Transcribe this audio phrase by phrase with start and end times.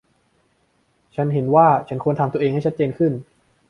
[1.15, 3.11] ฉันเห็นว่าฉันควรทำตัวเองให้ชัดเจนขึ้น